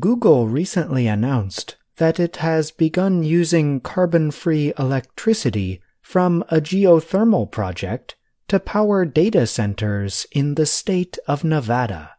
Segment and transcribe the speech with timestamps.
[0.00, 8.16] Google recently announced that it has begun using carbon free electricity from a geothermal project
[8.48, 12.12] to power data centers in the state of Nevada.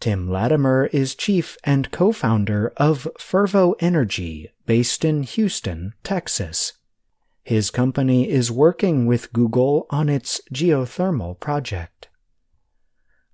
[0.00, 6.74] Tim Latimer is chief and co founder of Fervo Energy, based in Houston, Texas.
[7.42, 12.08] His company is working with Google on its geothermal project.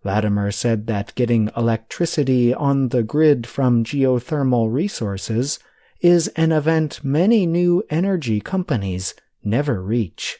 [0.04, 5.58] Latimer said that getting electricity on the grid from geothermal resources
[6.00, 10.38] is an event many new energy companies never reach.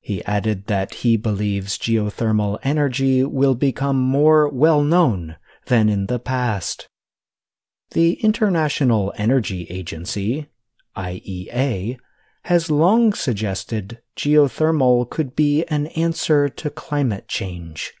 [0.00, 6.18] He added that he believes geothermal energy will become more well known than in the
[6.18, 6.88] past.
[7.90, 10.46] The International Energy Agency,
[10.96, 11.98] IEA,
[12.44, 17.92] has long suggested geothermal could be an answer to climate change.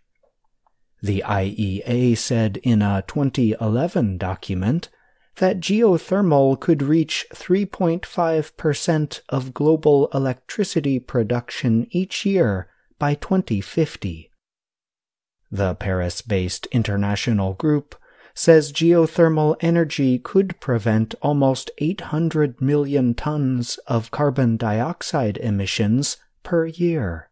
[1.02, 4.88] The IEA said in a 2011 document
[5.36, 14.30] that geothermal could reach 3.5% of global electricity production each year by 2050.
[15.50, 17.96] The Paris based international group
[18.34, 27.29] says geothermal energy could prevent almost 800 million tons of carbon dioxide emissions per year.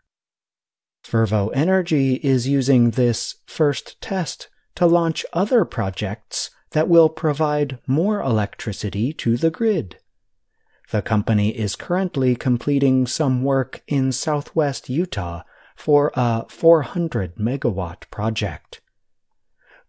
[1.08, 8.20] Fervo Energy is using this first test to launch other projects that will provide more
[8.20, 9.96] electricity to the grid.
[10.90, 18.82] The company is currently completing some work in southwest Utah for a 400 megawatt project.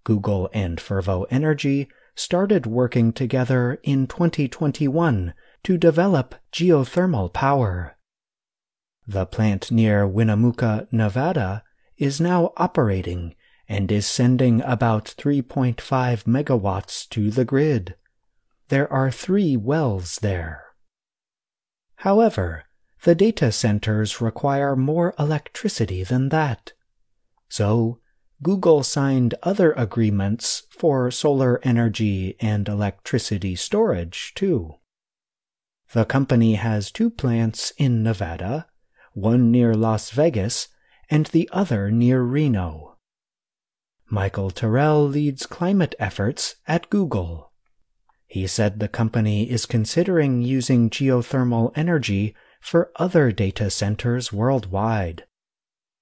[0.05, 5.33] Google and Fervo Energy started working together in 2021
[5.65, 7.97] to develop geothermal power.
[9.09, 11.63] The plant near Winnemucca, Nevada
[11.97, 13.33] is now operating
[13.67, 15.77] and is sending about 3.5
[16.25, 17.95] megawatts to the grid.
[18.67, 20.63] There are three wells there.
[21.95, 22.65] However,
[23.01, 26.73] the data centers require more electricity than that.
[27.47, 27.97] So,
[28.43, 34.75] Google signed other agreements for solar energy and electricity storage, too.
[35.93, 38.67] The company has two plants in Nevada
[39.13, 40.67] one near Las Vegas
[41.09, 42.97] and the other near Reno.
[44.09, 47.51] Michael Terrell leads climate efforts at Google.
[48.25, 55.25] He said the company is considering using geothermal energy for other data centers worldwide.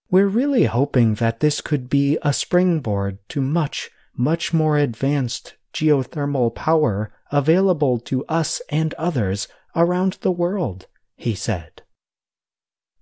[0.09, 6.55] We're really hoping that this could be a springboard to much, much more advanced geothermal
[6.55, 11.81] power available to us and others around the world, he said.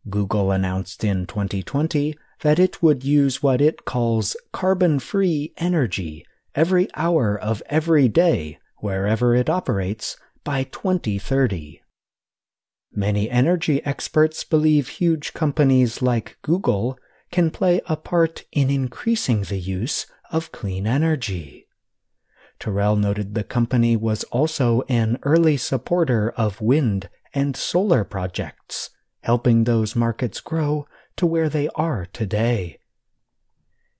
[0.09, 6.87] Google announced in 2020 that it would use what it calls carbon free energy every
[6.95, 11.81] hour of every day wherever it operates by 2030.
[12.93, 16.97] Many energy experts believe huge companies like Google
[17.31, 21.67] can play a part in increasing the use of clean energy.
[22.59, 28.91] Terrell noted the company was also an early supporter of wind and solar projects
[29.25, 30.87] helping those markets grow
[31.17, 32.77] to where they are today.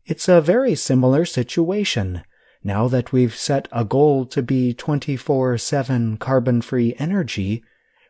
[0.06, 2.22] It's a very similar situation
[2.64, 7.64] now that we've set a goal to be 24 7 carbon free energy.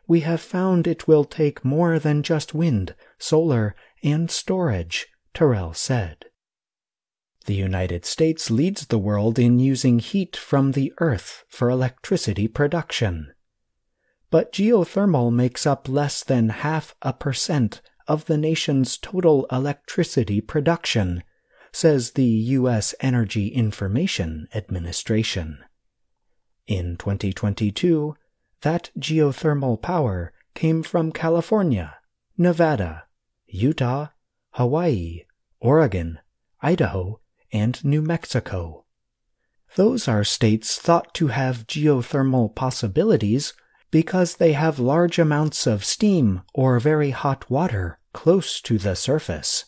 [0.06, 6.26] We have found it will take more than just wind, solar, and storage, Terrell said.
[7.46, 13.32] The United States leads the world in using heat from the earth for electricity production
[14.30, 21.22] but geothermal makes up less than half a percent of the nation's total electricity production,
[21.72, 22.94] says the U.S.
[23.00, 25.58] Energy Information Administration.
[26.66, 28.16] In 2022,
[28.62, 31.96] that geothermal power came from California,
[32.36, 33.04] Nevada,
[33.46, 34.08] Utah,
[34.52, 35.24] Hawaii,
[35.60, 36.18] Oregon,
[36.60, 37.20] Idaho,
[37.52, 38.84] and New Mexico.
[39.74, 43.52] Those are states thought to have geothermal possibilities
[43.90, 49.66] because they have large amounts of steam or very hot water close to the surface.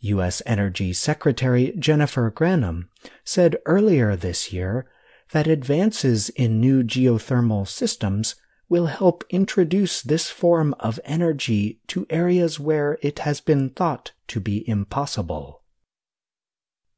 [0.00, 0.42] U.S.
[0.46, 2.88] Energy Secretary Jennifer Granholm
[3.24, 4.86] said earlier this year
[5.32, 8.36] that advances in new geothermal systems
[8.68, 14.40] will help introduce this form of energy to areas where it has been thought to
[14.40, 15.62] be impossible.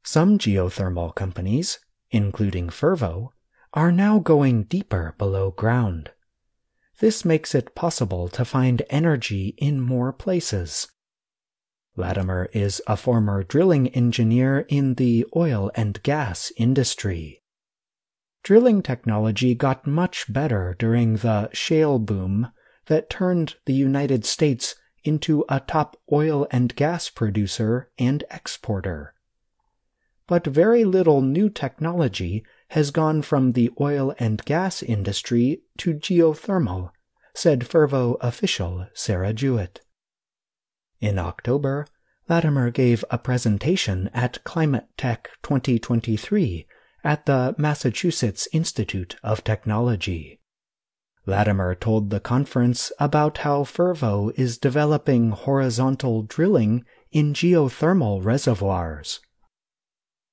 [0.03, 3.29] Some geothermal companies, including Fervo,
[3.73, 6.11] are now going deeper below ground.
[6.99, 10.87] This makes it possible to find energy in more places.
[11.95, 17.41] Latimer is a former drilling engineer in the oil and gas industry.
[18.43, 22.51] Drilling technology got much better during the shale boom
[22.87, 29.13] that turned the United States into a top oil and gas producer and exporter.
[30.27, 36.89] But very little new technology has gone from the oil and gas industry to geothermal,
[37.35, 39.81] said Fervo official Sarah Jewett.
[41.01, 41.85] In October,
[42.29, 46.65] Latimer gave a presentation at Climate Tech 2023
[47.03, 50.39] at the Massachusetts Institute of Technology.
[51.25, 59.19] Latimer told the conference about how Fervo is developing horizontal drilling in geothermal reservoirs.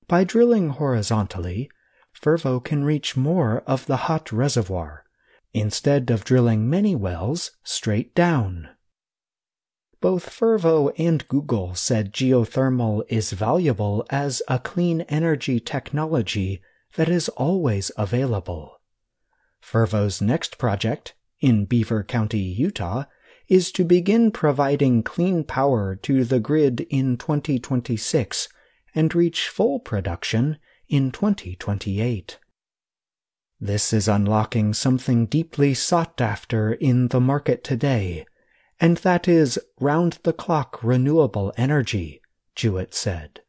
[0.06, 1.69] By drilling horizontally,
[2.20, 5.05] Fervo can reach more of the hot reservoir,
[5.53, 8.69] instead of drilling many wells straight down.
[10.00, 16.61] Both Fervo and Google said geothermal is valuable as a clean energy technology
[16.94, 18.81] that is always available.
[19.62, 23.05] Fervo's next project, in Beaver County, Utah,
[23.49, 28.49] is to begin providing clean power to the grid in 2026
[28.94, 32.38] and reach full production in 2028.
[33.61, 38.25] This is unlocking something deeply sought after in the market today
[38.81, 42.20] and that is round the clock renewable energy,
[42.55, 43.40] Jewett said.